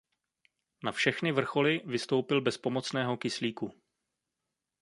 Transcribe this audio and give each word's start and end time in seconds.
Na 0.83 0.91
všechny 0.91 1.31
vrcholy 1.31 1.81
vystoupil 1.85 2.41
bez 2.41 2.57
pomocného 2.57 3.17
kyslíku. 3.17 3.81